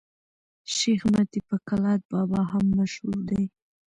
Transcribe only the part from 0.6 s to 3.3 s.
شېخ متي په کلات بابا هم مشهور